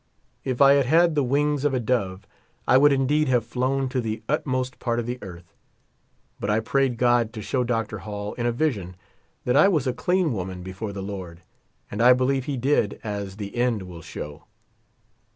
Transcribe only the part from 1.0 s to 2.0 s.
the wings of a